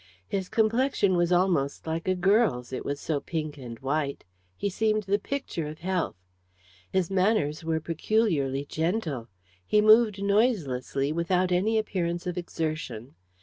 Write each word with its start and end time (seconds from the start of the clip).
His 0.27 0.49
complexion 0.49 1.15
was 1.15 1.31
almost 1.31 1.85
like 1.85 2.07
a 2.07 2.15
girl's, 2.15 2.73
it 2.73 2.83
was 2.83 2.99
so 2.99 3.19
pink 3.19 3.59
and 3.59 3.77
white; 3.81 4.23
he 4.57 4.67
seemed 4.67 5.03
the 5.03 5.19
picture 5.19 5.67
of 5.67 5.77
health. 5.85 6.15
His 6.89 7.11
manners 7.11 7.63
were 7.63 7.79
peculiarly 7.79 8.65
gentle. 8.65 9.27
He 9.63 9.79
moved 9.79 10.23
noiselessly, 10.23 11.11
without 11.11 11.51
any 11.51 11.77
appearance 11.77 12.25
of 12.25 12.35
exertion. 12.35 13.13